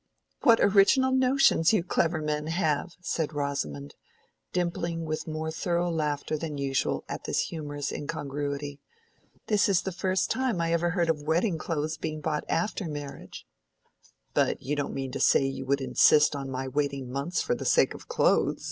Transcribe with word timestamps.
"What 0.41 0.59
original 0.59 1.11
notions 1.11 1.73
you 1.73 1.83
clever 1.83 2.23
men 2.23 2.47
have!" 2.47 2.95
said 3.01 3.33
Rosamond, 3.35 3.93
dimpling 4.51 5.05
with 5.05 5.27
more 5.27 5.51
thorough 5.51 5.91
laughter 5.91 6.37
than 6.39 6.57
usual 6.57 7.05
at 7.07 7.25
this 7.25 7.49
humorous 7.49 7.91
incongruity. 7.91 8.81
"This 9.45 9.69
is 9.69 9.83
the 9.83 9.91
first 9.91 10.31
time 10.31 10.59
I 10.59 10.73
ever 10.73 10.89
heard 10.89 11.11
of 11.11 11.21
wedding 11.21 11.59
clothes 11.59 11.97
being 11.97 12.19
bought 12.19 12.45
after 12.49 12.87
marriage." 12.89 13.45
"But 14.33 14.63
you 14.63 14.75
don't 14.75 14.95
mean 14.95 15.11
to 15.11 15.19
say 15.19 15.45
you 15.45 15.67
would 15.67 15.81
insist 15.81 16.35
on 16.35 16.49
my 16.49 16.67
waiting 16.67 17.11
months 17.11 17.43
for 17.43 17.53
the 17.53 17.63
sake 17.63 17.93
of 17.93 18.07
clothes?" 18.07 18.59